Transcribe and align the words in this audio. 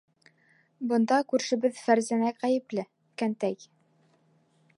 Бында 0.91 1.19
күршебеҙ 1.33 1.77
Фәрзәнә 1.83 2.33
ғәйепле, 2.45 2.87
кәнтәй! 3.25 3.65